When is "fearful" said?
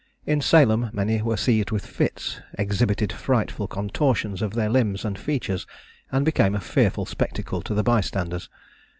6.59-7.05